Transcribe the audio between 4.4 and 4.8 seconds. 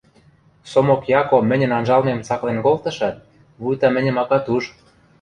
уж